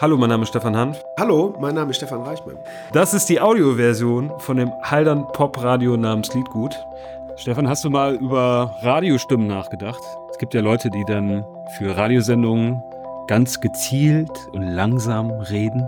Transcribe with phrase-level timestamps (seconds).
[0.00, 1.04] Hallo, mein Name ist Stefan Hanf.
[1.18, 2.56] Hallo, mein Name ist Stefan Reichmann.
[2.94, 6.74] Das ist die Audioversion von dem Haldern Pop Radio namens Liedgut.
[7.36, 10.00] Stefan, hast du mal über Radiostimmen nachgedacht?
[10.30, 11.44] Es gibt ja Leute, die dann
[11.76, 12.82] für Radiosendungen
[13.26, 15.86] ganz gezielt und langsam reden.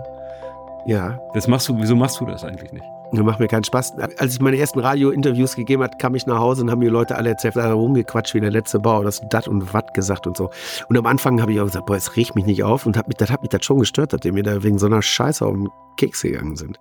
[0.85, 1.17] Ja.
[1.33, 2.85] Das machst du, wieso machst du das eigentlich nicht?
[3.13, 3.93] Das macht mir keinen Spaß.
[4.17, 7.15] Als ich meine ersten Radio-Interviews gegeben habe, kam ich nach Hause und haben mir Leute
[7.15, 10.49] alle erzählt, da rumgequatscht wie der letzte Bau, das dat und wat gesagt und so.
[10.89, 13.07] Und am Anfang habe ich auch gesagt, boah, es riecht mich nicht auf und hab
[13.07, 15.45] mich, das hat mich das schon gestört, dass die mir da wegen so einer Scheiße
[15.45, 16.79] auf den Keks gegangen sind.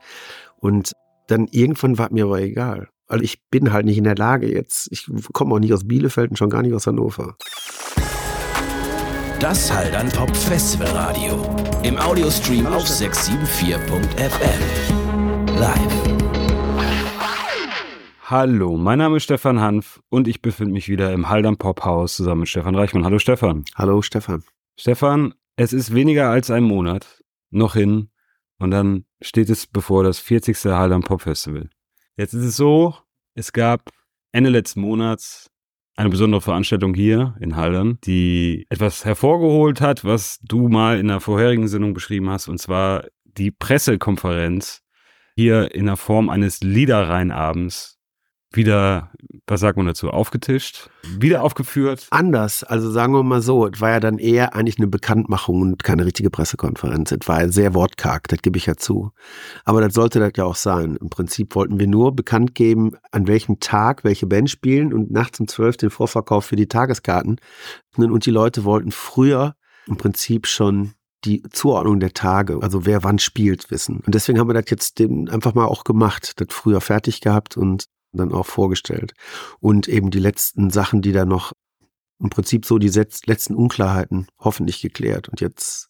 [0.58, 0.92] Und
[1.26, 2.88] dann irgendwann war mir aber egal.
[3.08, 4.88] Also ich bin halt nicht in der Lage jetzt.
[4.90, 7.36] Ich komme auch nicht aus Bielefeld und schon gar nicht aus Hannover.
[9.38, 11.44] Das Haldern Pop Festival Radio.
[11.82, 14.92] Im Audiostream auf 674.fm.
[15.58, 16.21] Live.
[18.32, 22.16] Hallo, mein Name ist Stefan Hanf und ich befinde mich wieder im Haldern Pop Haus
[22.16, 23.04] zusammen mit Stefan Reichmann.
[23.04, 23.66] Hallo Stefan.
[23.74, 24.42] Hallo Stefan.
[24.74, 28.08] Stefan, es ist weniger als ein Monat noch hin
[28.58, 30.56] und dann steht es bevor das 40.
[30.64, 31.68] Haldern Pop Festival.
[32.16, 32.94] Jetzt ist es so,
[33.34, 33.90] es gab
[34.32, 35.50] Ende letzten Monats
[35.96, 41.20] eine besondere Veranstaltung hier in Haldern, die etwas hervorgeholt hat, was du mal in der
[41.20, 44.80] vorherigen Sendung beschrieben hast, und zwar die Pressekonferenz
[45.36, 47.98] hier in der Form eines Liederrheinabends
[48.56, 49.10] wieder,
[49.46, 52.06] was sagt man dazu, aufgetischt, wieder aufgeführt.
[52.10, 55.84] Anders, also sagen wir mal so, es war ja dann eher eigentlich eine Bekanntmachung und
[55.84, 57.12] keine richtige Pressekonferenz.
[57.12, 59.12] Es war sehr wortkarg, das gebe ich ja zu.
[59.64, 60.96] Aber das sollte das ja auch sein.
[60.96, 65.40] Im Prinzip wollten wir nur bekannt geben, an welchem Tag welche Band spielen und nachts
[65.40, 67.36] um zwölf den Vorverkauf für die Tageskarten.
[67.96, 69.54] Und die Leute wollten früher
[69.86, 70.92] im Prinzip schon
[71.24, 74.00] die Zuordnung der Tage, also wer wann spielt, wissen.
[74.04, 77.84] Und deswegen haben wir das jetzt einfach mal auch gemacht, das früher fertig gehabt und
[78.18, 79.14] dann auch vorgestellt.
[79.60, 81.52] Und eben die letzten Sachen, die da noch
[82.18, 85.28] im Prinzip so die letzten Unklarheiten hoffentlich geklärt.
[85.28, 85.88] Und jetzt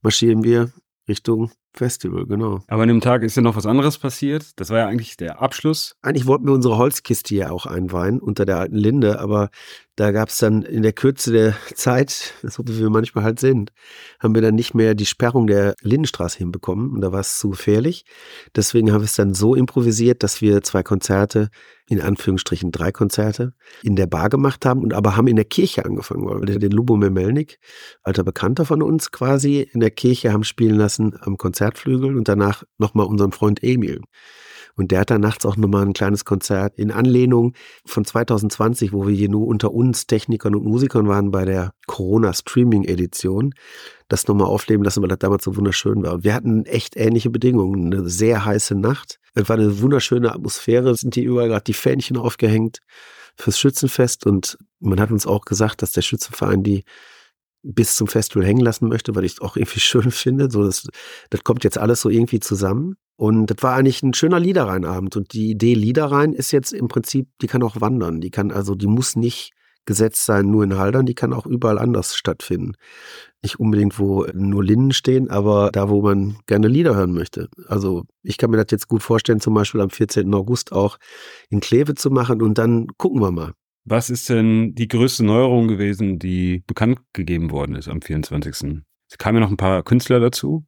[0.00, 0.72] marschieren wir
[1.08, 2.60] Richtung Festival, genau.
[2.68, 4.58] Aber an dem Tag ist ja noch was anderes passiert.
[4.60, 5.96] Das war ja eigentlich der Abschluss.
[6.02, 9.50] Eigentlich wollten wir unsere Holzkiste ja auch einweihen unter der alten Linde, aber
[9.96, 13.72] da gab es dann in der Kürze der Zeit, so wie wir manchmal halt sind,
[14.20, 17.50] haben wir dann nicht mehr die Sperrung der Lindenstraße hinbekommen und da war es zu
[17.50, 18.04] gefährlich.
[18.54, 21.48] Deswegen haben wir es dann so improvisiert, dass wir zwei Konzerte,
[21.88, 25.86] in Anführungsstrichen drei Konzerte, in der Bar gemacht haben und aber haben in der Kirche
[25.86, 27.58] angefangen, weil wir den Lubomir Melnik,
[28.02, 32.64] alter Bekannter von uns quasi, in der Kirche haben spielen lassen am Konzertflügel und danach
[32.78, 34.00] nochmal unseren Freund Emil.
[34.78, 37.54] Und der hat dann nachts auch nochmal ein kleines Konzert in Anlehnung
[37.86, 43.54] von 2020, wo wir hier nur unter uns Technikern und Musikern waren bei der Corona-Streaming-Edition,
[44.08, 46.24] das nochmal aufleben lassen, weil das damals so wunderschön war.
[46.24, 47.92] Wir hatten echt ähnliche Bedingungen.
[47.92, 49.18] Eine sehr heiße Nacht.
[49.34, 50.94] Es war eine wunderschöne Atmosphäre.
[50.94, 52.80] Sind hier überall gerade die Fähnchen aufgehängt
[53.34, 54.26] fürs Schützenfest.
[54.26, 56.84] Und man hat uns auch gesagt, dass der Schützenverein die
[57.66, 60.50] bis zum Festival hängen lassen möchte, weil ich es auch irgendwie schön finde.
[60.50, 60.86] So, das,
[61.30, 62.96] das kommt jetzt alles so irgendwie zusammen.
[63.16, 65.16] Und das war eigentlich ein schöner Liederrheinabend.
[65.16, 68.20] Und die Idee Liederrhein ist jetzt im Prinzip, die kann auch wandern.
[68.20, 69.52] Die kann also, die muss nicht
[69.86, 72.72] gesetzt sein, nur in Haldern, die kann auch überall anders stattfinden.
[73.42, 77.48] Nicht unbedingt, wo nur Linden stehen, aber da, wo man gerne Lieder hören möchte.
[77.68, 80.34] Also ich kann mir das jetzt gut vorstellen, zum Beispiel am 14.
[80.34, 80.98] August auch
[81.48, 83.52] in Kleve zu machen und dann gucken wir mal.
[83.88, 88.82] Was ist denn die größte Neuerung gewesen, die bekannt gegeben worden ist am 24.?
[89.08, 90.66] Es kamen ja noch ein paar Künstler dazu.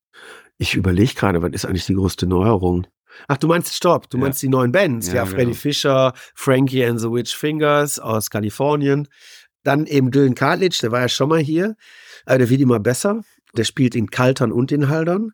[0.56, 2.86] Ich überlege gerade, was ist eigentlich die größte Neuerung?
[3.26, 4.22] Ach, du meinst Stopp, du ja.
[4.22, 5.08] meinst die neuen Bands.
[5.08, 5.56] Ja, ja Freddy genau.
[5.56, 9.08] Fischer, Frankie and the Witch Fingers aus Kalifornien.
[9.64, 11.74] Dann eben Dylan Cartledge, der war ja schon mal hier.
[12.24, 13.22] Aber der wird immer besser.
[13.56, 15.32] Der spielt in Kaltern und in Haldern.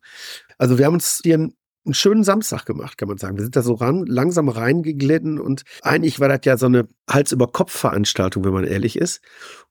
[0.56, 3.36] Also wir haben uns hier ein einen schönen Samstag gemacht, kann man sagen.
[3.36, 8.44] Wir sind da so ran, langsam reingeglitten und eigentlich war das ja so eine Hals-über-Kopf-Veranstaltung,
[8.44, 9.20] wenn man ehrlich ist.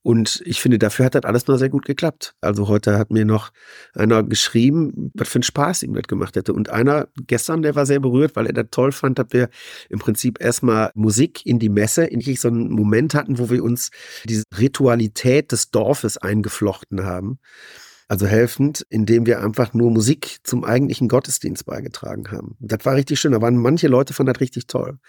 [0.03, 2.35] Und ich finde, dafür hat das alles nur sehr gut geklappt.
[2.41, 3.51] Also heute hat mir noch
[3.93, 6.53] einer geschrieben, was für einen Spaß ihm das gemacht hätte.
[6.53, 9.49] Und einer gestern, der war sehr berührt, weil er das toll fand, dass wir
[9.89, 13.89] im Prinzip erstmal Musik in die Messe, in so einen Moment hatten, wo wir uns
[14.25, 17.39] diese Ritualität des Dorfes eingeflochten haben
[18.13, 22.55] also helfend, indem wir einfach nur Musik zum eigentlichen Gottesdienst beigetragen haben.
[22.59, 23.31] Das war richtig schön.
[23.31, 24.99] Da waren manche Leute von das richtig toll.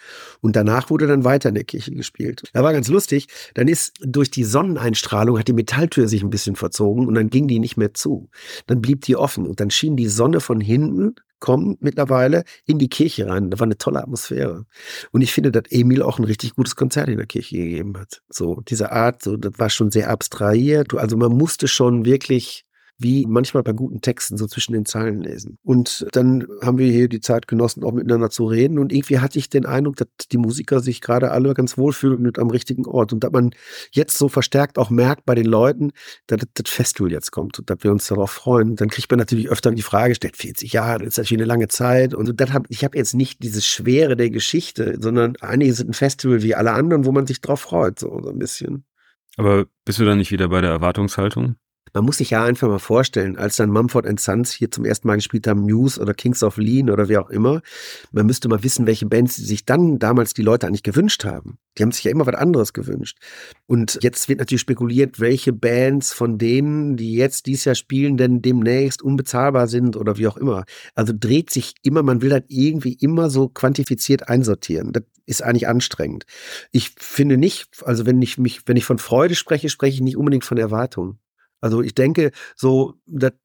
[0.41, 2.45] Und danach wurde dann weiter in der Kirche gespielt.
[2.55, 3.29] Da war ganz lustig.
[3.53, 7.47] Dann ist durch die Sonneneinstrahlung hat die Metalltür sich ein bisschen verzogen und dann ging
[7.47, 8.31] die nicht mehr zu.
[8.67, 12.89] Dann blieb die offen und dann schien die Sonne von hinten kommen mittlerweile in die
[12.89, 13.51] Kirche rein.
[13.51, 14.65] Da war eine tolle Atmosphäre.
[15.13, 18.23] Und ich finde, dass Emil auch ein richtig gutes Konzert in der Kirche gegeben hat.
[18.31, 20.95] So, diese Art, so, das war schon sehr abstrahiert.
[20.95, 22.64] Also man musste schon wirklich
[22.99, 25.59] wie manchmal bei guten Texten so zwischen den Zeilen lesen.
[25.63, 28.79] Und dann haben wir hier die Zeit genossen, auch miteinander zu reden.
[28.79, 32.39] Und irgendwie hatte ich den Eindruck, dass die Musiker sich gerade alle ganz wohlfühlen und
[32.39, 33.13] am richtigen Ort.
[33.13, 33.51] Und dass man
[33.91, 35.91] jetzt so verstärkt auch merkt bei den Leuten,
[36.29, 38.77] dass das Festival jetzt kommt und dass wir uns darauf freuen.
[38.77, 41.69] Dann kriegt man natürlich öfter die Frage gestellt, 40 Jahre, das ist natürlich eine lange
[41.69, 42.15] Zeit.
[42.15, 45.95] Und das hab, ich habe jetzt nicht diese Schwere der Geschichte, sondern einige sind ein
[45.95, 48.85] Festival wie alle anderen, wo man sich drauf freut, so, so ein bisschen.
[49.37, 51.57] Aber bist du dann nicht wieder bei der Erwartungshaltung?
[51.93, 55.17] Man muss sich ja einfach mal vorstellen, als dann Mumford Sons hier zum ersten Mal
[55.17, 57.63] gespielt haben, Muse oder Kings of Lean oder wie auch immer,
[58.11, 61.59] man müsste mal wissen, welche Bands sich dann damals die Leute eigentlich gewünscht haben.
[61.77, 63.19] Die haben sich ja immer was anderes gewünscht.
[63.67, 68.43] Und jetzt wird natürlich spekuliert, welche Bands von denen, die jetzt dieses Jahr spielen, denn
[68.43, 70.65] demnächst unbezahlbar sind oder wie auch immer.
[70.95, 74.93] Also dreht sich immer, man will das irgendwie immer so quantifiziert einsortieren.
[74.93, 76.25] Das ist eigentlich anstrengend.
[76.71, 80.17] Ich finde nicht, also wenn ich mich, wenn ich von Freude spreche, spreche ich nicht
[80.17, 81.19] unbedingt von Erwartungen.
[81.65, 82.93] Also ich denke, so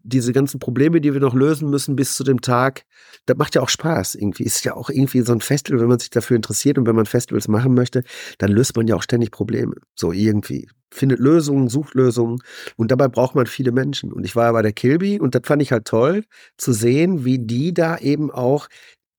[0.04, 2.84] diese ganzen Probleme, die wir noch lösen müssen bis zu dem Tag,
[3.28, 4.16] das macht ja auch Spaß.
[4.16, 6.98] Irgendwie ist ja auch irgendwie so ein Festival, wenn man sich dafür interessiert und wenn
[6.98, 8.04] man Festivals machen möchte,
[8.38, 9.76] dann löst man ja auch ständig Probleme.
[9.96, 12.42] So irgendwie findet Lösungen, sucht Lösungen
[12.76, 14.12] und dabei braucht man viele Menschen.
[14.12, 16.26] Und ich war ja bei der Kilby und das fand ich halt toll
[16.58, 18.68] zu sehen, wie die da eben auch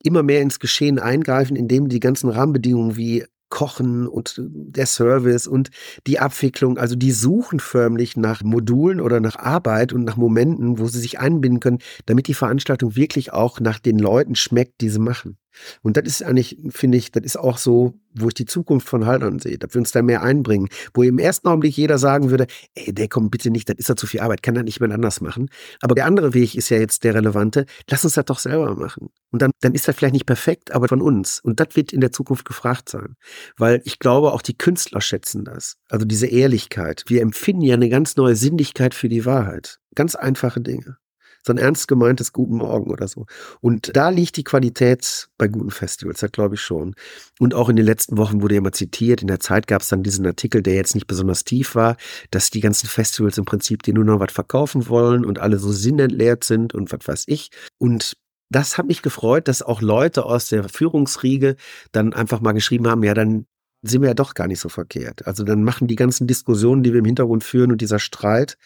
[0.03, 5.71] immer mehr ins Geschehen eingreifen, indem die ganzen Rahmenbedingungen wie Kochen und der Service und
[6.07, 6.79] die Abwicklung.
[6.79, 11.19] Also die suchen förmlich nach Modulen oder nach Arbeit und nach Momenten, wo sie sich
[11.19, 15.37] einbinden können, damit die Veranstaltung wirklich auch nach den Leuten schmeckt, die sie machen.
[15.83, 19.07] Und das ist eigentlich, finde ich, das ist auch so, wo ich die Zukunft von
[19.07, 20.69] Haltern sehe, dass wir uns da mehr einbringen.
[20.95, 23.97] Wo im ersten Augenblick jeder sagen würde, ey, der kommt bitte nicht, das ist ja
[23.97, 25.49] zu viel Arbeit, kann er nicht mehr anders machen.
[25.81, 29.11] Aber der andere Weg ist ja jetzt der relevante, lass uns das doch selber machen.
[29.31, 31.41] Und dann, dann ist das vielleicht nicht perfekt, aber von uns.
[31.41, 33.17] Und das wird in der Zukunft gefragt sein.
[33.57, 35.77] Weil ich glaube, auch die Künstler schätzen das.
[35.89, 37.05] Also diese Ehrlichkeit.
[37.07, 39.79] Wir empfinden ja eine ganz neue Sinnlichkeit für die Wahrheit.
[39.95, 40.99] Ganz einfache Dinge
[41.45, 43.27] so ein ernst gemeintes Guten Morgen oder so.
[43.61, 46.95] Und da liegt die Qualität bei guten Festivals, das glaube ich schon.
[47.39, 49.89] Und auch in den letzten Wochen wurde ja immer zitiert, in der Zeit gab es
[49.89, 51.97] dann diesen Artikel, der jetzt nicht besonders tief war,
[52.31, 55.73] dass die ganzen Festivals im Prinzip die nur noch was verkaufen wollen und alle so
[55.73, 57.51] sinnentleert sind und was weiß ich.
[57.79, 58.17] Und
[58.51, 61.57] das hat mich gefreut, dass auch Leute aus der Führungsriege
[61.93, 63.47] dann einfach mal geschrieben haben, ja, dann
[63.83, 65.27] sind wir ja doch gar nicht so verkehrt.
[65.27, 68.59] Also dann machen die ganzen Diskussionen, die wir im Hintergrund führen und dieser Streit,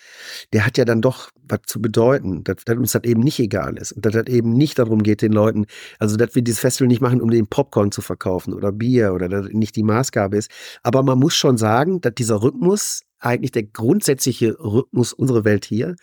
[0.53, 3.77] der hat ja dann doch was zu bedeuten, dass, dass uns das eben nicht egal
[3.77, 5.67] ist und dass das eben nicht darum geht, den Leuten,
[5.99, 9.29] also dass wir dieses Festival nicht machen, um den Popcorn zu verkaufen oder Bier oder
[9.29, 10.51] dass nicht die Maßgabe ist.
[10.83, 15.97] Aber man muss schon sagen, dass dieser Rhythmus eigentlich der grundsätzliche Rhythmus unserer Welt hier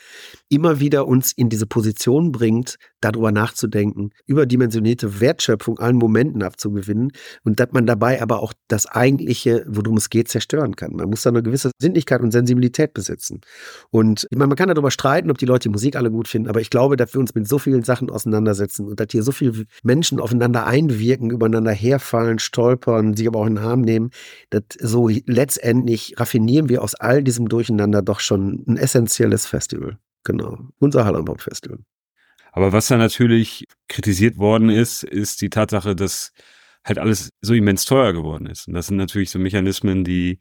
[0.50, 7.12] immer wieder uns in diese Position bringt, darüber nachzudenken, überdimensionierte Wertschöpfung allen Momenten abzugewinnen
[7.44, 10.94] und dass man dabei aber auch das eigentliche, worum es geht, zerstören kann.
[10.96, 13.42] Man muss da eine gewisse Sinnlichkeit und Sensibilität besitzen.
[13.90, 16.50] Und ich meine, man kann darüber streiten, ob die Leute die Musik alle gut finden,
[16.50, 19.32] aber ich glaube, dass wir uns mit so vielen Sachen auseinandersetzen und dass hier so
[19.32, 24.12] viele Menschen aufeinander einwirken, übereinander herfallen, stolpern, sich aber auch in den Arm nehmen,
[24.50, 29.98] dass so letztendlich raffinieren wir aus all diesem Durcheinander doch schon ein essentielles Festival.
[30.24, 30.60] Genau.
[30.80, 31.80] Unser Hallenpop Festival.
[32.54, 36.32] Aber was da natürlich kritisiert worden ist, ist die Tatsache, dass
[36.86, 38.68] halt alles so immens teuer geworden ist.
[38.68, 40.40] Und das sind natürlich so Mechanismen, die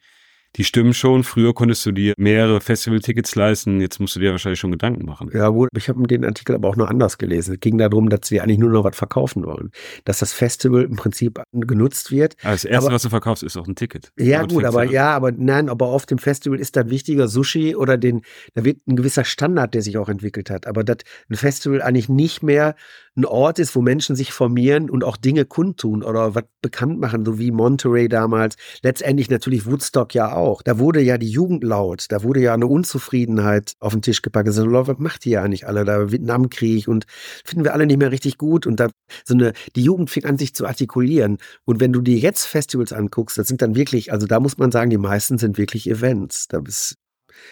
[0.57, 1.25] die stimmen schon.
[1.25, 3.81] Früher konntest du dir mehrere Festival-Tickets leisten.
[3.81, 5.31] Jetzt musst du dir wahrscheinlich schon Gedanken machen.
[5.33, 5.69] Ja, gut.
[5.77, 7.55] Ich habe den Artikel aber auch noch anders gelesen.
[7.55, 9.71] Es ging darum, dass sie eigentlich nur noch was verkaufen wollen.
[10.05, 12.37] Dass das Festival im Prinzip genutzt wird.
[12.43, 14.13] Also das Erste, aber, was du verkaufst, ist auch ein Ticket.
[14.19, 17.97] Ja, gut, aber ja, aber nein, aber auf dem Festival ist dann wichtiger Sushi oder
[17.97, 18.23] den,
[18.55, 20.67] da wird ein gewisser Standard, der sich auch entwickelt hat.
[20.67, 22.75] Aber dass ein Festival eigentlich nicht mehr
[23.17, 27.25] ein Ort ist, wo Menschen sich formieren und auch Dinge kundtun oder was bekannt machen,
[27.25, 28.57] so wie Monterey damals.
[28.83, 30.63] Letztendlich natürlich Woodstock ja auch.
[30.63, 34.49] Da wurde ja die Jugend laut, da wurde ja eine Unzufriedenheit auf den Tisch gepackt.
[34.49, 35.85] Also, was macht die ja nicht alle?
[35.85, 37.07] Da Vietnamkrieg und
[37.45, 38.67] finden wir alle nicht mehr richtig gut.
[38.67, 38.89] Und da
[39.25, 41.39] so eine, die Jugend fing an, sich zu artikulieren.
[41.65, 44.71] Und wenn du dir jetzt Festivals anguckst, das sind dann wirklich, also da muss man
[44.71, 46.47] sagen, die meisten sind wirklich Events.
[46.49, 46.97] Da bist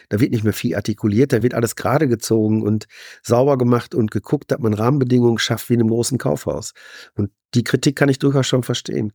[0.09, 2.87] da wird nicht mehr viel artikuliert, da wird alles gerade gezogen und
[3.23, 6.73] sauber gemacht und geguckt, dass man Rahmenbedingungen schafft wie in einem großen Kaufhaus.
[7.15, 9.13] Und die Kritik kann ich durchaus schon verstehen.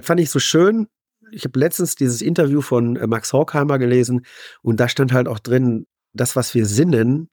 [0.00, 0.86] Fand ich so schön.
[1.32, 4.24] Ich habe letztens dieses Interview von äh, Max Horkheimer gelesen
[4.62, 7.28] und da stand halt auch drin, das, was wir sinnen,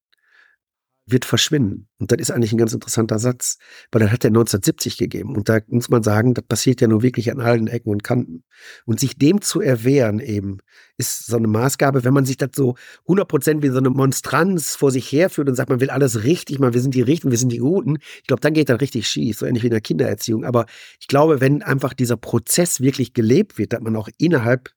[1.08, 1.88] wird verschwinden.
[2.00, 3.58] Und das ist eigentlich ein ganz interessanter Satz,
[3.92, 5.36] weil das hat er 1970 gegeben.
[5.36, 8.44] Und da muss man sagen, das passiert ja nur wirklich an allen Ecken und Kanten.
[8.86, 10.58] Und sich dem zu erwehren eben,
[10.98, 14.76] ist so eine Maßgabe, wenn man sich das so 100 Prozent wie so eine Monstranz
[14.76, 17.38] vor sich herführt und sagt, man will alles richtig, man, wir sind die Richtigen, wir
[17.38, 17.98] sind die Guten.
[18.22, 20.44] Ich glaube, dann geht das richtig schief, so ähnlich wie in der Kindererziehung.
[20.44, 20.66] Aber
[21.00, 24.72] ich glaube, wenn einfach dieser Prozess wirklich gelebt wird, dass man auch innerhalb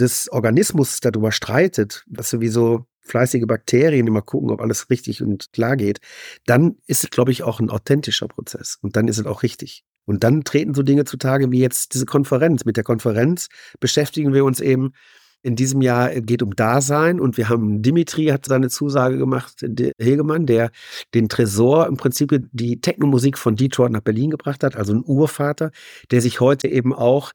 [0.00, 5.76] des Organismus darüber streitet, was sowieso fleißige Bakterien immer gucken, ob alles richtig und klar
[5.76, 6.00] geht,
[6.44, 8.78] dann ist es, glaube ich, auch ein authentischer Prozess.
[8.82, 9.84] Und dann ist es auch richtig.
[10.04, 12.64] Und dann treten so Dinge zutage wie jetzt diese Konferenz.
[12.64, 13.48] Mit der Konferenz
[13.80, 14.92] beschäftigen wir uns eben
[15.42, 19.64] in diesem Jahr geht um Dasein und wir haben Dimitri hat seine Zusage gemacht,
[19.98, 20.70] Hegemann, der
[21.14, 25.70] den Tresor im Prinzip die Technomusik von Detroit nach Berlin gebracht hat, also ein Urvater,
[26.10, 27.30] der sich heute eben auch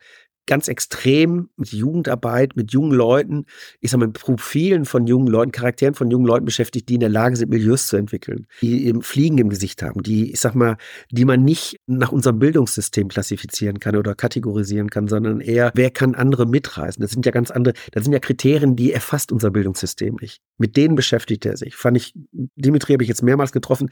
[0.48, 3.46] ganz extrem mit Jugendarbeit, mit jungen Leuten,
[3.80, 7.00] ich sag mal, mit Profilen von jungen Leuten, Charakteren von jungen Leuten beschäftigt, die in
[7.00, 10.56] der Lage sind, Milieus zu entwickeln, die eben Fliegen im Gesicht haben, die, ich sag
[10.56, 10.78] mal,
[11.10, 16.16] die man nicht nach unserem Bildungssystem klassifizieren kann oder kategorisieren kann, sondern eher, wer kann
[16.16, 17.02] andere mitreißen?
[17.02, 20.42] Das sind ja ganz andere, das sind ja Kriterien, die erfasst unser Bildungssystem nicht.
[20.58, 21.76] Mit denen beschäftigt er sich.
[21.76, 22.14] Fand ich,
[22.56, 23.90] Dimitri habe ich jetzt mehrmals getroffen,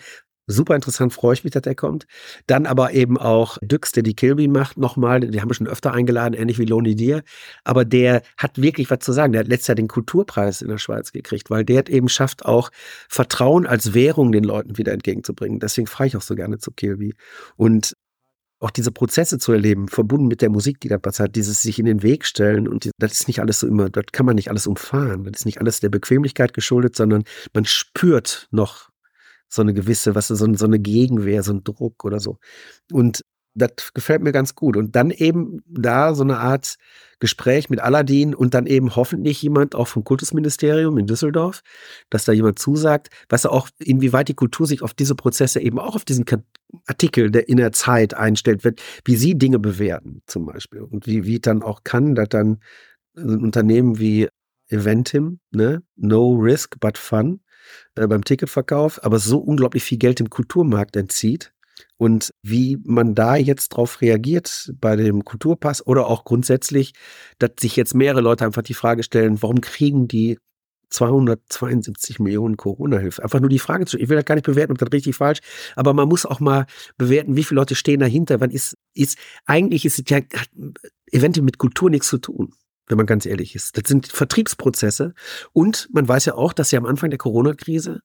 [0.51, 2.07] Super interessant, freue ich mich, dass der kommt.
[2.47, 5.19] Dann aber eben auch Düx, der die Kilby macht, nochmal.
[5.19, 7.21] Die haben wir schon öfter eingeladen, ähnlich wie Loni Dir.
[7.63, 9.31] Aber der hat wirklich was zu sagen.
[9.31, 12.71] Der hat letztes Jahr den Kulturpreis in der Schweiz gekriegt, weil der eben schafft, auch
[13.07, 15.59] Vertrauen als Währung den Leuten wieder entgegenzubringen.
[15.59, 17.13] Deswegen fahre ich auch so gerne zu Kilby.
[17.55, 17.93] Und
[18.59, 21.85] auch diese Prozesse zu erleben, verbunden mit der Musik, die da passiert, dieses sich in
[21.85, 24.67] den Weg stellen und das ist nicht alles so immer, das kann man nicht alles
[24.67, 25.23] umfahren.
[25.25, 28.88] Das ist nicht alles der Bequemlichkeit geschuldet, sondern man spürt noch
[29.49, 32.37] so eine gewisse, was so, so eine Gegenwehr, so ein Druck oder so.
[32.91, 33.21] Und
[33.55, 34.77] das gefällt mir ganz gut.
[34.77, 36.77] Und dann eben da so eine Art
[37.19, 41.61] Gespräch mit Aladdin und dann eben hoffentlich jemand auch vom Kultusministerium in Düsseldorf,
[42.09, 45.95] dass da jemand zusagt, was auch, inwieweit die Kultur sich auf diese Prozesse eben auch
[45.95, 46.25] auf diesen
[46.85, 50.81] Artikel der in der Zeit einstellt wird, wie sie Dinge bewerten zum Beispiel.
[50.81, 52.59] Und wie, wie dann auch kann, dass dann
[53.17, 54.29] ein Unternehmen wie
[54.69, 57.41] Eventim, ne, no risk but fun,
[57.95, 61.53] äh, beim Ticketverkauf, aber so unglaublich viel Geld im Kulturmarkt entzieht.
[61.97, 66.93] Und wie man da jetzt drauf reagiert bei dem Kulturpass oder auch grundsätzlich,
[67.39, 70.37] dass sich jetzt mehrere Leute einfach die Frage stellen, warum kriegen die
[70.89, 73.23] 272 Millionen Corona-Hilfe.
[73.23, 75.39] Einfach nur die Frage zu, ich will das gar nicht bewerten, ob das richtig falsch,
[75.75, 76.65] aber man muss auch mal
[76.97, 78.39] bewerten, wie viele Leute stehen dahinter.
[78.39, 80.49] Wann ist, ist, eigentlich ist es ja, hat
[81.11, 82.53] Evente mit Kultur nichts zu tun
[82.89, 83.77] wenn man ganz ehrlich ist.
[83.77, 85.13] Das sind Vertriebsprozesse.
[85.53, 88.01] Und man weiß ja auch, dass sie am Anfang der Corona-Krise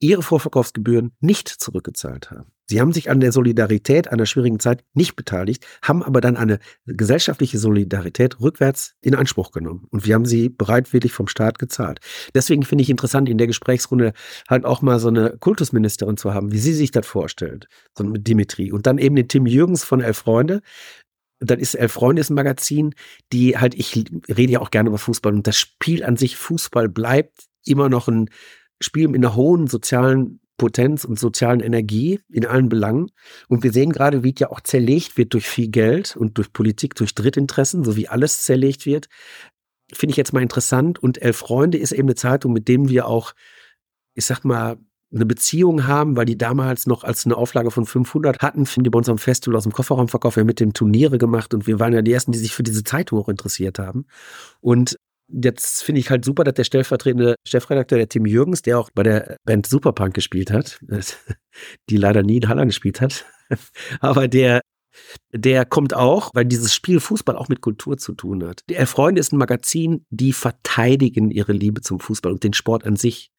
[0.00, 2.50] ihre Vorverkaufsgebühren nicht zurückgezahlt haben.
[2.66, 6.58] Sie haben sich an der Solidarität einer schwierigen Zeit nicht beteiligt, haben aber dann eine
[6.86, 9.86] gesellschaftliche Solidarität rückwärts in Anspruch genommen.
[9.90, 12.00] Und wir haben sie bereitwillig vom Staat gezahlt.
[12.34, 14.14] Deswegen finde ich interessant, in der Gesprächsrunde
[14.48, 18.26] halt auch mal so eine Kultusministerin zu haben, wie sie sich das vorstellt, so mit
[18.26, 18.72] Dimitri.
[18.72, 20.62] Und dann eben den Tim Jürgens von Elf Freunde,
[21.50, 22.94] dann ist Elf Freunde ist ein Magazin,
[23.32, 26.88] die halt, ich rede ja auch gerne über Fußball und das Spiel an sich, Fußball
[26.88, 28.28] bleibt immer noch ein
[28.80, 33.10] Spiel mit einer hohen sozialen Potenz und sozialen Energie in allen Belangen.
[33.48, 36.52] Und wir sehen gerade, wie es ja auch zerlegt wird durch viel Geld und durch
[36.52, 39.08] Politik, durch Drittinteressen, so wie alles zerlegt wird.
[39.92, 40.98] Finde ich jetzt mal interessant.
[41.00, 43.32] Und Elf Freunde ist eben eine Zeitung, mit dem wir auch,
[44.14, 44.76] ich sag mal,
[45.14, 48.98] eine Beziehung haben, weil die damals noch als eine Auflage von 500 hatten, die bei
[48.98, 51.92] unserem Festival aus dem Kofferraum verkauft, wir haben mit dem Turniere gemacht und wir waren
[51.92, 54.06] ja die Ersten, die sich für diese Zeitung auch interessiert haben.
[54.60, 58.90] Und Jetzt finde ich halt super, dass der stellvertretende Chefredakteur, der Tim Jürgens, der auch
[58.94, 60.78] bei der Band Superpunk gespielt hat,
[61.88, 63.24] die leider nie in Halle gespielt hat,
[64.00, 64.60] aber der
[65.32, 68.62] der kommt auch, weil dieses Spiel Fußball auch mit Kultur zu tun hat.
[68.68, 72.94] Der Freunde ist ein Magazin, die verteidigen ihre Liebe zum Fußball und den Sport an
[72.94, 73.30] sich.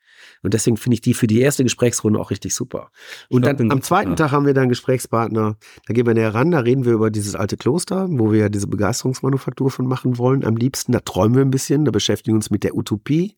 [0.41, 2.91] Und deswegen finde ich die für die erste Gesprächsrunde auch richtig super.
[3.29, 4.15] Und glaub, dann am zweiten ja.
[4.15, 5.57] Tag haben wir dann Gesprächspartner.
[5.85, 8.49] Da gehen wir näher ran, da reden wir über dieses alte Kloster, wo wir ja
[8.49, 10.45] diese Begeisterungsmanufaktur von machen wollen.
[10.45, 13.35] Am liebsten, da träumen wir ein bisschen, da beschäftigen wir uns mit der Utopie,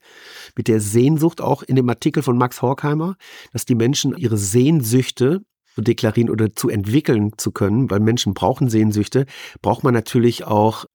[0.55, 3.15] mit der Sehnsucht, auch in dem Artikel von Max Horkheimer,
[3.53, 5.41] dass die Menschen ihre Sehnsüchte
[5.75, 9.25] zu deklarieren oder zu entwickeln zu können, weil Menschen brauchen Sehnsüchte,
[9.62, 10.86] braucht man natürlich auch,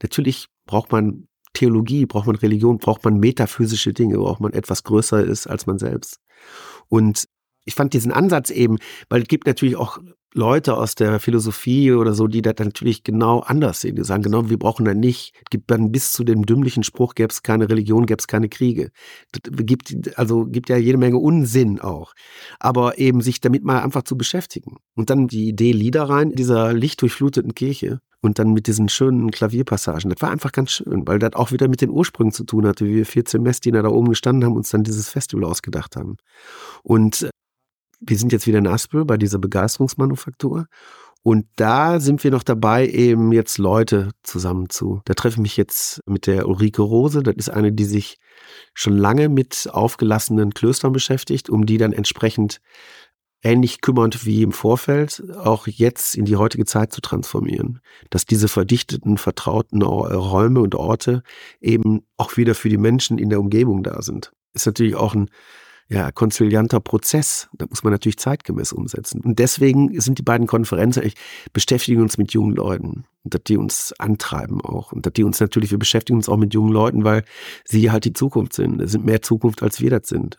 [0.00, 1.27] natürlich braucht man
[1.58, 5.78] Theologie, braucht man Religion, braucht man metaphysische Dinge, braucht man etwas größer ist als man
[5.78, 6.18] selbst.
[6.88, 7.24] Und
[7.64, 9.98] ich fand diesen Ansatz eben, weil es gibt natürlich auch
[10.34, 13.96] Leute aus der Philosophie oder so, die das natürlich genau anders sehen.
[13.96, 17.32] Die sagen genau, wir brauchen da nicht, gibt dann bis zu dem dümmlichen Spruch, gäbe
[17.32, 18.90] es keine Religion, gäbe es keine Kriege.
[19.32, 22.12] Das gibt, also gibt ja jede Menge Unsinn auch.
[22.60, 24.76] Aber eben sich damit mal einfach zu beschäftigen.
[24.94, 28.00] Und dann die Idee Lieder rein, dieser lichtdurchfluteten Kirche.
[28.20, 30.10] Und dann mit diesen schönen Klavierpassagen.
[30.10, 32.84] Das war einfach ganz schön, weil das auch wieder mit den Ursprüngen zu tun hatte,
[32.84, 36.16] wie wir 14 Messdiener da oben gestanden haben, und uns dann dieses Festival ausgedacht haben.
[36.82, 37.30] Und
[38.00, 40.66] wir sind jetzt wieder in Aspel bei dieser Begeisterungsmanufaktur.
[41.22, 45.00] Und da sind wir noch dabei, eben jetzt Leute zusammen zu.
[45.04, 47.22] Da treffe ich mich jetzt mit der Ulrike Rose.
[47.22, 48.18] Das ist eine, die sich
[48.72, 52.60] schon lange mit aufgelassenen Klöstern beschäftigt, um die dann entsprechend
[53.42, 57.80] ähnlich kümmernd wie im Vorfeld auch jetzt in die heutige Zeit zu transformieren.
[58.10, 61.22] Dass diese verdichteten, vertrauten Räume und Orte
[61.60, 64.32] eben auch wieder für die Menschen in der Umgebung da sind.
[64.54, 65.30] Ist natürlich auch ein
[65.88, 67.48] ja, konzilianter Prozess.
[67.54, 69.22] Da muss man natürlich zeitgemäß umsetzen.
[69.22, 71.14] Und deswegen sind die beiden Konferenzen, ich
[71.52, 74.92] beschäftigen uns mit jungen Leuten und dass die uns antreiben auch.
[74.92, 77.24] Und dass die uns natürlich, wir beschäftigen uns auch mit jungen Leuten, weil
[77.64, 78.82] sie halt die Zukunft sind.
[78.82, 80.38] Es sind mehr Zukunft, als wir das sind.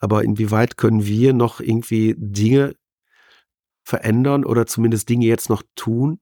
[0.00, 2.74] Aber inwieweit können wir noch irgendwie Dinge
[3.84, 6.20] verändern oder zumindest Dinge jetzt noch tun,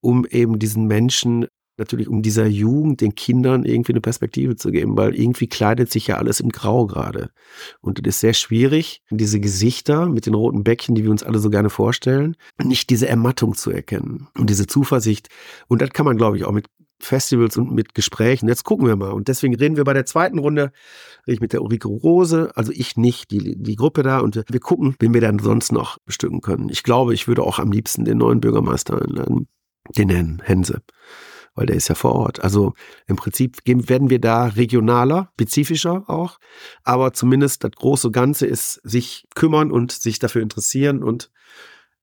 [0.00, 1.46] um eben diesen Menschen
[1.78, 6.06] natürlich um dieser Jugend, den Kindern irgendwie eine Perspektive zu geben, weil irgendwie kleidet sich
[6.06, 7.30] ja alles in Grau gerade.
[7.80, 11.38] Und es ist sehr schwierig, diese Gesichter mit den roten Bäckchen, die wir uns alle
[11.38, 15.28] so gerne vorstellen, nicht diese Ermattung zu erkennen und diese Zuversicht.
[15.68, 16.66] Und das kann man, glaube ich, auch mit
[16.98, 18.48] Festivals und mit Gesprächen.
[18.48, 19.12] Jetzt gucken wir mal.
[19.12, 20.72] Und deswegen reden wir bei der zweiten Runde,
[21.26, 24.20] rede ich mit der Ulrike Rose, also ich nicht, die, die Gruppe da.
[24.20, 26.68] Und wir gucken, wen wir dann sonst noch bestücken können.
[26.68, 29.48] Ich glaube, ich würde auch am liebsten den neuen Bürgermeister einladen,
[29.96, 30.82] den Herrn Hense
[31.56, 32.44] weil der ist ja vor Ort.
[32.44, 32.74] Also
[33.06, 36.38] im Prinzip werden wir da regionaler, spezifischer auch,
[36.84, 41.30] aber zumindest das große Ganze ist sich kümmern und sich dafür interessieren und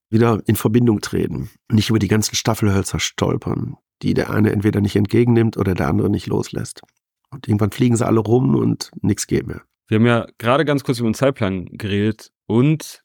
[0.09, 1.49] wieder in Verbindung treten.
[1.71, 6.09] Nicht über die ganzen Staffelhölzer stolpern, die der eine entweder nicht entgegennimmt oder der andere
[6.09, 6.81] nicht loslässt.
[7.31, 9.61] Und irgendwann fliegen sie alle rum und nichts geht mehr.
[9.87, 13.03] Wir haben ja gerade ganz kurz über den Zeitplan geredet und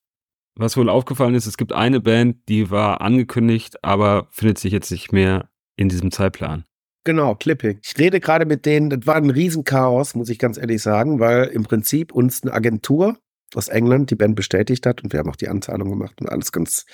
[0.54, 4.90] was wohl aufgefallen ist, es gibt eine Band, die war angekündigt, aber findet sich jetzt
[4.90, 6.64] nicht mehr in diesem Zeitplan.
[7.04, 7.78] Genau, Clipping.
[7.82, 11.44] Ich rede gerade mit denen, das war ein Riesenchaos, muss ich ganz ehrlich sagen, weil
[11.44, 13.16] im Prinzip uns eine Agentur
[13.54, 16.52] aus England die Band bestätigt hat und wir haben auch die Anzahlung gemacht und alles
[16.52, 16.84] ganz,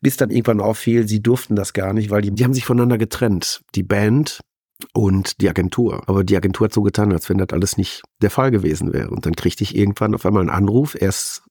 [0.00, 2.98] bis dann irgendwann auffiel, sie durften das gar nicht, weil die, die haben sich voneinander
[2.98, 3.62] getrennt.
[3.74, 4.40] Die Band
[4.92, 6.02] und die Agentur.
[6.08, 9.10] Aber die Agentur hat so getan, als wenn das alles nicht der Fall gewesen wäre.
[9.10, 11.42] Und dann kriegte ich irgendwann auf einmal einen Anruf, erst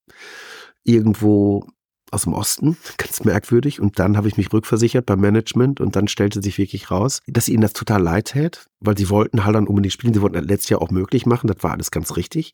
[0.84, 1.68] irgendwo
[2.12, 3.80] aus dem Osten, ganz merkwürdig.
[3.80, 7.50] Und dann habe ich mich rückversichert beim Management und dann stellte sich wirklich raus, dass
[7.50, 10.14] ihnen das total leid tät, weil sie wollten halt dann unbedingt spielen.
[10.14, 12.54] Sie wollten das letztes Jahr auch möglich machen, das war alles ganz richtig.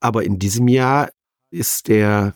[0.00, 1.10] Aber in diesem Jahr
[1.54, 2.34] ist der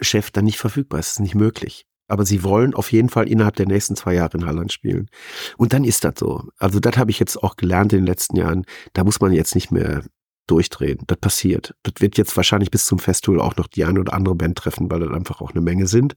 [0.00, 1.86] Chef dann nicht verfügbar, es ist nicht möglich.
[2.06, 5.10] Aber sie wollen auf jeden Fall innerhalb der nächsten zwei Jahre in Halland spielen.
[5.58, 6.48] Und dann ist das so.
[6.56, 8.64] Also das habe ich jetzt auch gelernt in den letzten Jahren.
[8.94, 10.04] Da muss man jetzt nicht mehr
[10.46, 11.00] durchdrehen.
[11.06, 11.74] Das passiert.
[11.82, 14.90] Das wird jetzt wahrscheinlich bis zum Festival auch noch die eine oder andere Band treffen,
[14.90, 16.14] weil das einfach auch eine Menge sind.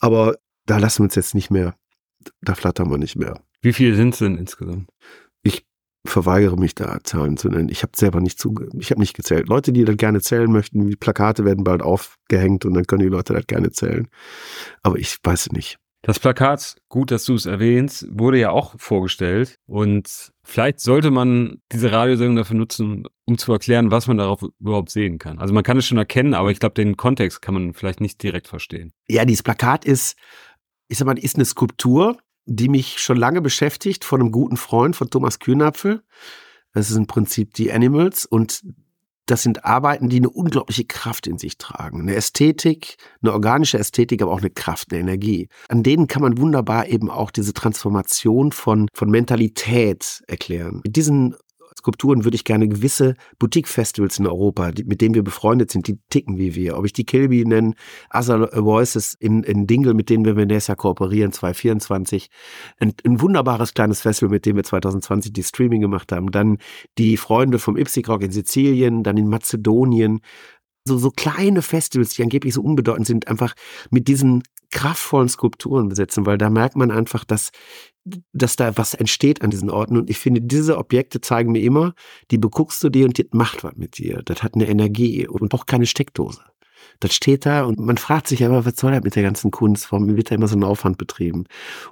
[0.00, 1.76] Aber da lassen wir uns jetzt nicht mehr,
[2.40, 3.40] da flattern wir nicht mehr.
[3.60, 4.90] Wie viele sind es denn insgesamt?
[6.08, 7.68] Ich verweigere mich da Zahlen zu nennen.
[7.68, 9.46] Ich habe selber nicht zu, ich habe nicht gezählt.
[9.46, 13.10] Leute, die das gerne zählen möchten, die Plakate werden bald aufgehängt und dann können die
[13.10, 14.08] Leute das gerne zählen.
[14.82, 15.76] Aber ich weiß nicht.
[16.00, 21.60] Das Plakat, gut, dass du es erwähnst, wurde ja auch vorgestellt und vielleicht sollte man
[21.72, 25.38] diese Radiosendung dafür nutzen, um zu erklären, was man darauf überhaupt sehen kann.
[25.38, 28.22] Also man kann es schon erkennen, aber ich glaube, den Kontext kann man vielleicht nicht
[28.22, 28.94] direkt verstehen.
[29.08, 30.16] Ja, dieses Plakat ist,
[30.88, 32.16] ich sag mal, ist eine Skulptur,
[32.48, 36.02] die mich schon lange beschäftigt von einem guten Freund von Thomas Kühnapfel.
[36.72, 38.62] Das ist im Prinzip die Animals und
[39.26, 42.00] das sind Arbeiten, die eine unglaubliche Kraft in sich tragen.
[42.00, 45.48] Eine Ästhetik, eine organische Ästhetik, aber auch eine Kraft, eine Energie.
[45.68, 50.80] An denen kann man wunderbar eben auch diese Transformation von, von Mentalität erklären.
[50.84, 51.36] Mit diesen
[51.78, 55.98] Skulpturen würde ich gerne gewisse Boutique-Festivals in Europa, die, mit denen wir befreundet sind, die
[56.10, 56.76] ticken wie wir.
[56.76, 57.74] Ob ich die Kilby nenne,
[58.12, 62.30] Other Voices in, in Dingle, mit denen wir Vanessa kooperieren, 2024.
[62.80, 66.32] Ein, ein wunderbares kleines Festival, mit dem wir 2020 die Streaming gemacht haben.
[66.32, 66.58] Dann
[66.98, 70.20] die Freunde vom Ipsy Rock in Sizilien, dann in Mazedonien,
[70.88, 73.54] so, so kleine Festivals, die angeblich so unbedeutend sind, einfach
[73.90, 77.50] mit diesen kraftvollen Skulpturen besetzen, weil da merkt man einfach, dass,
[78.32, 79.96] dass da was entsteht an diesen Orten.
[79.96, 81.94] Und ich finde, diese Objekte zeigen mir immer,
[82.30, 84.22] die beguckst du dir und die macht was mit dir.
[84.24, 86.40] Das hat eine Energie und braucht keine Steckdose.
[87.00, 89.92] Das steht da und man fragt sich aber, was soll das mit der ganzen Kunst?
[89.92, 91.44] Warum wird da immer so ein Aufwand betrieben?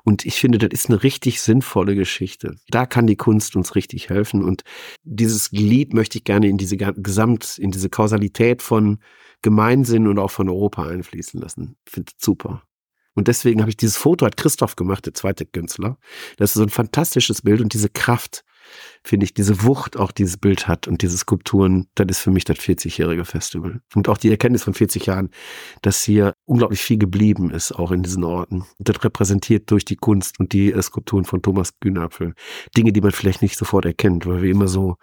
[0.03, 2.57] Und ich finde, das ist eine richtig sinnvolle Geschichte.
[2.69, 4.43] Da kann die Kunst uns richtig helfen.
[4.43, 4.63] Und
[5.05, 8.99] dieses Glied möchte ich gerne in diese Gesamt, in diese Kausalität von
[9.43, 11.77] Gemeinsinn und auch von Europa einfließen lassen.
[11.87, 12.63] Ich finde super.
[13.15, 15.99] Und deswegen habe ich dieses Foto, hat Christoph gemacht, der zweite Künstler.
[16.37, 18.45] Das ist so ein fantastisches Bild und diese Kraft,
[19.03, 22.45] finde ich, diese Wucht auch dieses Bild hat und diese Skulpturen, das ist für mich
[22.45, 23.81] das 40-jährige Festival.
[23.95, 25.31] Und auch die Erkenntnis von 40 Jahren,
[25.83, 28.65] dass hier unglaublich viel geblieben ist, auch in diesen Orten.
[28.79, 32.35] Das repräsentiert durch die Kunst und die äh, Skulpturen von Thomas Kühnapfel.
[32.77, 34.97] Dinge, die man vielleicht nicht sofort erkennt, weil wir immer so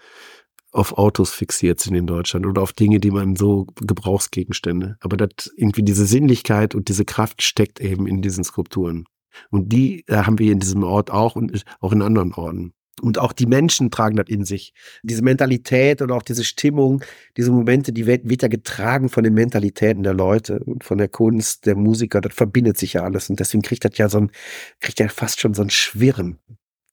[0.71, 4.97] auf Autos fixiert sind in Deutschland oder auf Dinge, die man so Gebrauchsgegenstände.
[5.01, 9.05] Aber das irgendwie diese Sinnlichkeit und diese Kraft steckt eben in diesen Skulpturen.
[9.49, 12.73] Und die äh, haben wir in diesem Ort auch und auch in anderen Orten.
[13.01, 14.73] Und auch die Menschen tragen das in sich.
[15.01, 17.03] Diese Mentalität oder auch diese Stimmung,
[17.37, 21.07] diese Momente, die wird, wird ja getragen von den Mentalitäten der Leute und von der
[21.07, 22.21] Kunst, der Musiker.
[22.21, 23.29] Das verbindet sich ja alles.
[23.29, 24.31] Und deswegen kriegt das ja so ein,
[24.79, 26.39] kriegt ja fast schon so ein Schwirren.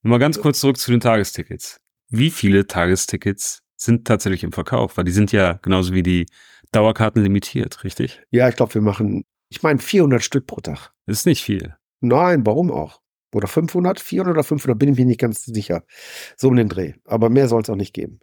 [0.02, 1.78] Mal ganz kurz zurück zu den Tagestickets.
[2.08, 4.96] Wie viele Tagestickets sind tatsächlich im Verkauf?
[4.96, 6.26] Weil die sind ja genauso wie die
[6.72, 8.22] Dauerkarten limitiert, richtig?
[8.30, 10.92] Ja, ich glaube, wir machen, ich meine, 400 Stück pro Tag.
[11.06, 11.76] Das ist nicht viel.
[12.00, 13.00] Nein, warum auch?
[13.32, 15.84] Oder 500, 400 oder 500, bin ich mir nicht ganz sicher.
[16.36, 16.94] So um den Dreh.
[17.04, 18.20] Aber mehr soll es auch nicht geben.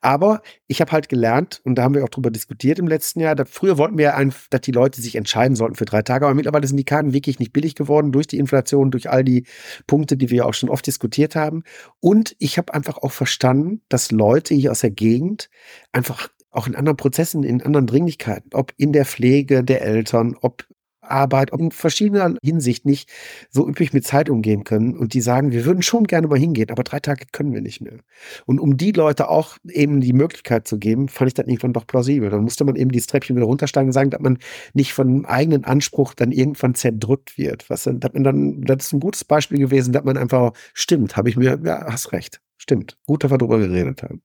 [0.00, 3.34] Aber ich habe halt gelernt, und da haben wir auch drüber diskutiert im letzten Jahr,
[3.34, 6.34] dass früher wollten wir einfach, dass die Leute sich entscheiden sollten für drei Tage, aber
[6.34, 9.46] mittlerweile sind die Karten wirklich nicht billig geworden durch die Inflation, durch all die
[9.86, 11.62] Punkte, die wir auch schon oft diskutiert haben.
[12.00, 15.48] Und ich habe einfach auch verstanden, dass Leute hier aus der Gegend
[15.92, 20.64] einfach auch in anderen Prozessen, in anderen Dringlichkeiten, ob in der Pflege der Eltern, ob
[21.10, 23.10] Arbeit in verschiedener Hinsicht nicht
[23.50, 26.70] so üppig mit Zeit umgehen können und die sagen, wir würden schon gerne mal hingehen,
[26.70, 27.98] aber drei Tage können wir nicht mehr.
[28.46, 31.86] Und um die Leute auch eben die Möglichkeit zu geben, fand ich das irgendwann doch
[31.86, 32.30] plausibel.
[32.30, 34.38] Dann musste man eben dieses Treppchen wieder runtersteigen und sagen, dass man
[34.74, 37.68] nicht von einem eigenen Anspruch dann irgendwann zerdrückt wird.
[37.70, 41.36] Was dann, dann, das ist ein gutes Beispiel gewesen, dass man einfach, stimmt, habe ich
[41.36, 42.96] mir, ja, hast recht, stimmt.
[43.06, 44.22] Gut, dass wir darüber geredet haben.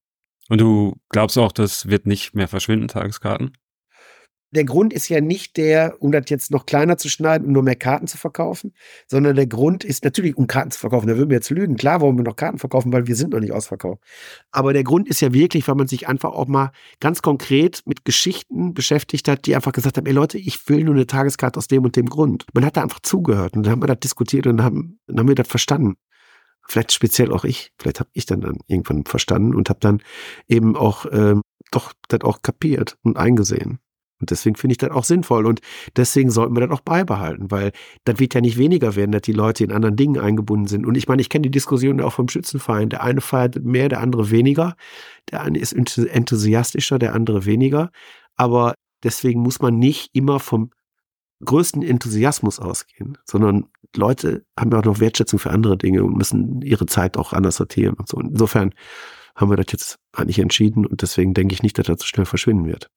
[0.49, 3.53] Und du glaubst auch, das wird nicht mehr verschwinden, Tageskarten?
[4.53, 7.63] Der Grund ist ja nicht der, um das jetzt noch kleiner zu schneiden, um nur
[7.63, 8.73] mehr Karten zu verkaufen,
[9.07, 11.07] sondern der Grund ist natürlich, um Karten zu verkaufen.
[11.07, 11.75] Da würden wir jetzt lügen.
[11.75, 14.03] Klar wollen wir noch Karten verkaufen, weil wir sind noch nicht ausverkauft.
[14.51, 18.05] Aber der Grund ist ja wirklich, weil man sich einfach auch mal ganz konkret mit
[18.05, 21.67] Geschichten beschäftigt hat, die einfach gesagt haben, ey Leute, ich will nur eine Tageskarte aus
[21.67, 22.45] dem und dem Grund.
[22.53, 25.27] Man hat da einfach zugehört und dann haben wir das diskutiert und haben, dann haben
[25.27, 25.95] wir das verstanden.
[26.65, 27.71] Vielleicht speziell auch ich.
[27.77, 30.01] Vielleicht habe ich dann, dann irgendwann verstanden und habe dann
[30.47, 33.79] eben auch ähm, doch das auch kapiert und eingesehen.
[34.23, 35.45] Und deswegen finde ich das auch sinnvoll.
[35.45, 35.59] Und
[35.97, 37.73] deswegen sollten wir das auch beibehalten, weil
[38.05, 40.85] das wird ja nicht weniger werden, dass die Leute in anderen Dingen eingebunden sind.
[40.85, 42.87] Und ich meine, ich kenne die Diskussion auch vom Schützenverein.
[42.87, 44.75] Der eine feiert mehr, der andere weniger.
[45.29, 47.91] Der eine ist enthusiastischer, der andere weniger.
[48.37, 50.71] Aber deswegen muss man nicht immer vom
[51.43, 56.61] größten Enthusiasmus ausgehen, sondern Leute haben ja auch noch Wertschätzung für andere Dinge und müssen
[56.61, 58.17] ihre Zeit auch anders sortieren und so.
[58.19, 58.73] Insofern
[59.35, 62.25] haben wir das jetzt eigentlich entschieden und deswegen denke ich nicht, dass das so schnell
[62.25, 62.89] verschwinden wird.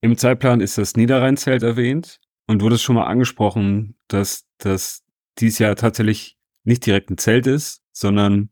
[0.00, 5.02] Im Zeitplan ist das Niederrheinzelt erwähnt und wurde es schon mal angesprochen, dass das
[5.38, 8.50] dies Jahr tatsächlich nicht direkt ein Zelt ist, sondern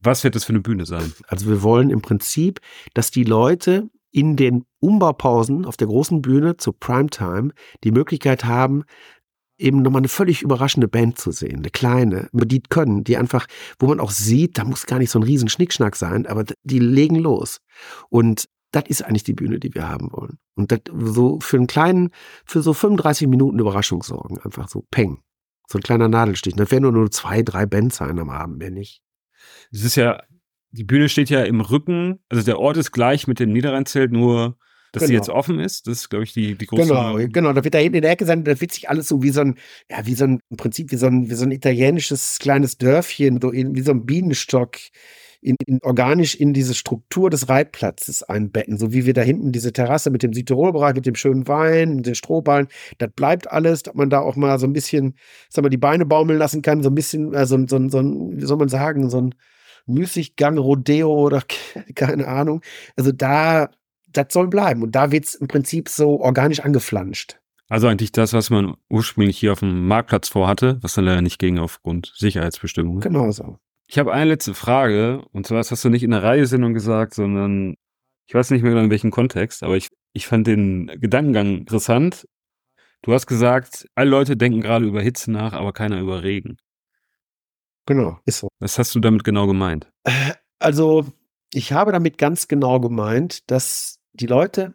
[0.00, 1.12] was wird das für eine Bühne sein?
[1.26, 2.60] Also wir wollen im Prinzip,
[2.94, 7.52] dass die Leute in den Umbaupausen auf der großen Bühne zur Primetime
[7.84, 8.84] die Möglichkeit haben,
[9.58, 13.46] eben nochmal eine völlig überraschende Band zu sehen, eine kleine, die können, die einfach,
[13.78, 16.78] wo man auch sieht, da muss gar nicht so ein riesen Schnickschnack sein, aber die
[16.78, 17.58] legen los.
[18.08, 20.38] Und das ist eigentlich die Bühne, die wir haben wollen.
[20.58, 22.10] Und das so für einen kleinen,
[22.44, 24.38] für so 35 Minuten Überraschung sorgen.
[24.40, 25.22] Einfach so peng.
[25.68, 26.54] So ein kleiner Nadelstich.
[26.54, 29.02] Das werden nur, nur zwei, drei Bands sein am Abend, mehr nicht.
[29.70, 30.22] Es ist ja,
[30.70, 32.18] die Bühne steht ja im Rücken.
[32.28, 34.58] Also der Ort ist gleich mit dem Niederrheinzelt, nur
[34.92, 35.08] dass genau.
[35.08, 35.86] sie jetzt offen ist.
[35.86, 36.88] Das ist, glaube ich, die, die große.
[36.88, 37.52] Genau, genau.
[37.52, 39.42] Da wird da hinten in der Ecke sein, da wird sich alles so wie so
[39.42, 39.58] ein,
[39.90, 43.40] ja, wie so ein, im Prinzip wie so ein, wie so ein italienisches kleines Dörfchen,
[43.40, 44.78] so in, wie so ein Bienenstock
[45.40, 49.72] in, in, organisch in diese Struktur des Reitplatzes einbetten, so wie wir da hinten diese
[49.72, 53.94] Terrasse mit dem Südtirol-Bereich, mit dem schönen Wein, mit den Strohballen, das bleibt alles, dass
[53.94, 55.14] man da auch mal so ein bisschen,
[55.48, 58.44] sag mal, die Beine baumeln lassen kann, so ein bisschen, äh, so, so, so, wie
[58.44, 59.34] soll man sagen, so ein
[59.86, 61.42] Müßiggang, Rodeo oder
[61.94, 62.62] keine Ahnung.
[62.96, 63.70] Also da,
[64.12, 64.82] das soll bleiben.
[64.82, 67.38] Und da wird es im Prinzip so organisch angeflanscht.
[67.68, 71.38] Also eigentlich das, was man ursprünglich hier auf dem Marktplatz vorhatte, was dann leider nicht
[71.38, 73.00] ging aufgrund Sicherheitsbestimmungen.
[73.00, 73.58] Genau so.
[73.90, 77.14] Ich habe eine letzte Frage, und zwar, das hast du nicht in der Reihesendung gesagt,
[77.14, 77.74] sondern
[78.26, 82.28] ich weiß nicht mehr genau in welchem Kontext, aber ich, ich fand den Gedankengang interessant.
[83.00, 86.58] Du hast gesagt, alle Leute denken gerade über Hitze nach, aber keiner über Regen.
[87.86, 88.48] Genau, ist so.
[88.58, 89.90] Was hast du damit genau gemeint?
[90.04, 91.06] Äh, also,
[91.54, 94.74] ich habe damit ganz genau gemeint, dass die Leute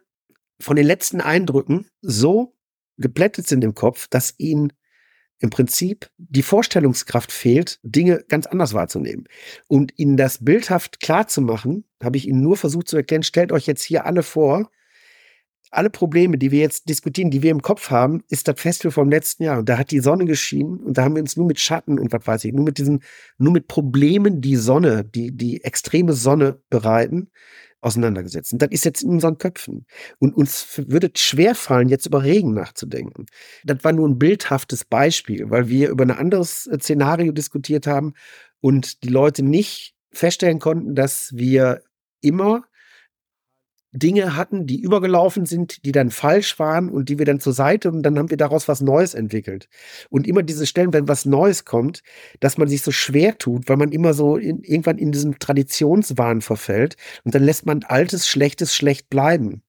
[0.58, 2.56] von den letzten Eindrücken so
[2.96, 4.72] geplättet sind im Kopf, dass ihnen
[5.40, 9.26] im Prinzip die Vorstellungskraft fehlt, Dinge ganz anders wahrzunehmen.
[9.68, 13.52] Und Ihnen das bildhaft klar zu machen, habe ich Ihnen nur versucht zu erklären, stellt
[13.52, 14.70] euch jetzt hier alle vor,
[15.74, 19.10] alle Probleme, die wir jetzt diskutieren, die wir im Kopf haben, ist das Festival vom
[19.10, 19.58] letzten Jahr.
[19.58, 22.12] Und da hat die Sonne geschienen und da haben wir uns nur mit Schatten und
[22.12, 23.02] was weiß ich, nur mit diesen,
[23.38, 27.30] nur mit Problemen die Sonne, die, die extreme Sonne bereiten,
[27.84, 28.52] auseinandergesetzt.
[28.52, 29.86] Und das ist jetzt in unseren Köpfen.
[30.18, 33.26] Und uns würde es schwerfallen, jetzt über Regen nachzudenken.
[33.64, 38.14] Das war nur ein bildhaftes Beispiel, weil wir über ein anderes äh, Szenario diskutiert haben
[38.60, 41.82] und die Leute nicht feststellen konnten, dass wir
[42.20, 42.64] immer
[43.96, 47.90] Dinge hatten, die übergelaufen sind, die dann falsch waren und die wir dann zur Seite
[47.92, 49.68] und dann haben wir daraus was Neues entwickelt.
[50.10, 52.02] Und immer diese Stellen, wenn was Neues kommt,
[52.40, 56.40] dass man sich so schwer tut, weil man immer so in, irgendwann in diesem Traditionswahn
[56.40, 59.62] verfällt und dann lässt man altes, schlechtes schlecht bleiben.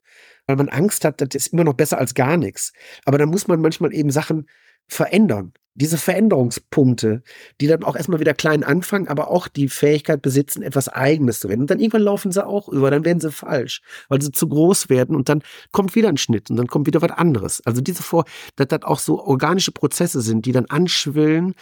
[0.47, 2.73] Weil man Angst hat, das ist immer noch besser als gar nichts.
[3.05, 4.47] Aber dann muss man manchmal eben Sachen
[4.87, 7.21] verändern diese Veränderungspunkte,
[7.59, 11.49] die dann auch erstmal wieder klein anfangen, aber auch die Fähigkeit besitzen, etwas Eigenes zu
[11.49, 11.61] werden.
[11.61, 14.89] Und dann irgendwann laufen sie auch über, dann werden sie falsch, weil sie zu groß
[14.89, 17.61] werden und dann kommt wieder ein Schnitt und dann kommt wieder was anderes.
[17.65, 18.23] Also diese Vor,
[18.55, 21.53] dass das auch so organische Prozesse sind, die dann anschwillen,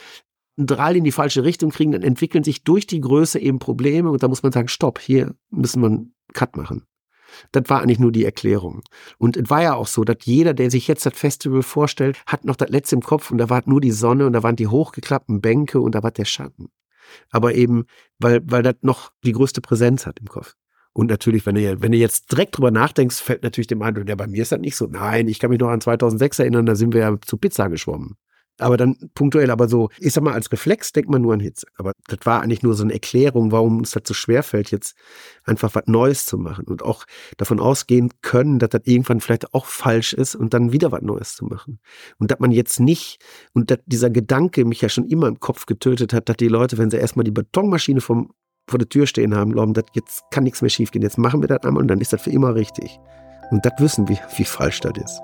[0.55, 4.11] einen Drall in die falsche Richtung kriegen, dann entwickeln sich durch die Größe eben Probleme
[4.11, 6.85] und da muss man sagen, stopp, hier müssen wir einen Cut machen.
[7.51, 8.81] Das war eigentlich nur die Erklärung.
[9.17, 12.45] Und es war ja auch so, dass jeder, der sich jetzt das Festival vorstellt, hat
[12.45, 14.67] noch das letzte im Kopf und da war nur die Sonne und da waren die
[14.67, 16.69] hochgeklappten Bänke und da war der Schatten.
[17.31, 17.85] Aber eben,
[18.19, 20.55] weil, weil das noch die größte Präsenz hat im Kopf.
[20.93, 24.15] Und natürlich, wenn du, wenn du jetzt direkt drüber nachdenkst, fällt natürlich dem Eindruck, ja,
[24.15, 24.85] bei mir ist das nicht so.
[24.85, 28.15] Nein, ich kann mich noch an 2006 erinnern, da sind wir ja zu Pizza geschwommen.
[28.59, 31.65] Aber dann punktuell, aber so, ich sag mal, als Reflex denkt man nur an Hitze.
[31.75, 34.95] Aber das war eigentlich nur so eine Erklärung, warum uns das so schwerfällt, jetzt
[35.43, 37.05] einfach was Neues zu machen und auch
[37.37, 41.35] davon ausgehen können, dass das irgendwann vielleicht auch falsch ist und dann wieder was Neues
[41.35, 41.79] zu machen.
[42.19, 43.19] Und dass man jetzt nicht,
[43.53, 46.77] und dass dieser Gedanke mich ja schon immer im Kopf getötet hat, dass die Leute,
[46.77, 48.33] wenn sie erstmal die Betonmaschine vom,
[48.69, 51.01] vor der Tür stehen haben, glauben, dass jetzt kann nichts mehr schiefgehen.
[51.01, 52.99] Jetzt machen wir das einmal und dann ist das für immer richtig.
[53.49, 55.21] Und das wissen wir, wie falsch das ist.